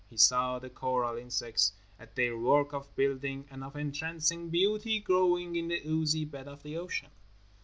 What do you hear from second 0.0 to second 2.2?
He saw the coral insects at